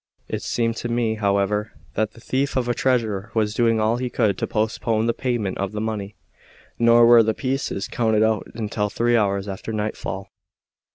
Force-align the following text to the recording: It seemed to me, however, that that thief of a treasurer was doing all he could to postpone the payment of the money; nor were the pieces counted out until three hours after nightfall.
It 0.27 0.41
seemed 0.41 0.77
to 0.77 0.89
me, 0.89 1.13
however, 1.13 1.73
that 1.93 2.13
that 2.13 2.23
thief 2.23 2.57
of 2.57 2.67
a 2.67 2.73
treasurer 2.73 3.29
was 3.35 3.53
doing 3.53 3.79
all 3.79 3.97
he 3.97 4.09
could 4.09 4.35
to 4.39 4.47
postpone 4.47 5.05
the 5.05 5.13
payment 5.13 5.59
of 5.59 5.73
the 5.73 5.79
money; 5.79 6.15
nor 6.79 7.05
were 7.05 7.21
the 7.21 7.35
pieces 7.35 7.87
counted 7.87 8.23
out 8.23 8.47
until 8.55 8.89
three 8.89 9.15
hours 9.15 9.47
after 9.47 9.71
nightfall. 9.71 10.31